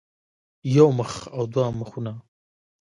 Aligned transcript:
يو 0.75 0.87
مخ 0.97 1.11
او 1.35 1.43
دوه 1.53 1.67
مخونه 1.79 2.13